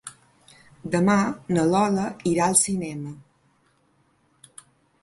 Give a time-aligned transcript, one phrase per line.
[0.95, 1.17] Demà
[1.57, 3.13] na Lola irà al cinema.